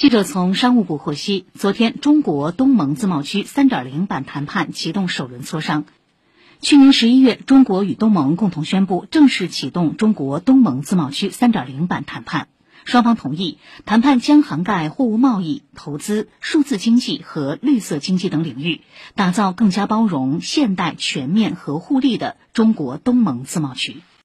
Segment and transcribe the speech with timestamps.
[0.00, 5.84] 记者从商务部获悉，昨天中国东盟自贸区3.0版谈判启动首轮磋商。
[6.62, 12.48] 去年十一月，中国与东盟共同宣布正式启动中国东盟自贸区3.0版谈判，
[12.86, 18.80] 双方同意谈判将涵盖货物贸易、投资、数字经济和绿色经济等领域，
[19.16, 23.96] 打造更加包容、现代、全面和互利的中国东盟自贸区。